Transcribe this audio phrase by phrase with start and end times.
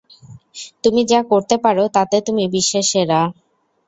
[0.83, 3.21] তুমি যা করতে পারো তাতে তুমি বিশ্বের সেরা।